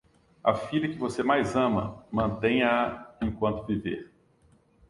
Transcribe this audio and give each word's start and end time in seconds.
A 0.43 0.55
filha 0.55 0.89
que 0.89 0.97
você 0.97 1.21
mais 1.21 1.55
ama, 1.55 2.03
mantenha-a 2.11 3.13
enquanto 3.21 3.67
viver. 3.67 4.11